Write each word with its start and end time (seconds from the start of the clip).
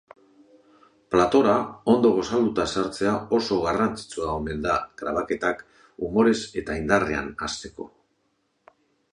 Platora 1.15 1.57
ondo 1.93 2.11
gosalduta 2.15 2.65
sartzea 2.77 3.13
oso 3.39 3.59
garrantzitsua 3.67 4.31
omen 4.39 4.65
da 4.65 4.79
grabaketak 5.03 5.63
umorez 6.09 6.37
eta 6.63 6.79
indarrean 6.83 7.31
hasteko. 7.49 7.91